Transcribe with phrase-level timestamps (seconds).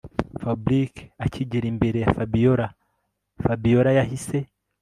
[0.41, 0.93] Fabric
[1.25, 2.67] akigera imbere ya Fabiora
[3.43, 4.37] Fabiora yahise